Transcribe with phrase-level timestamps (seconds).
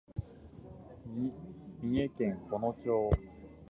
[1.83, 3.11] 三重県菰野町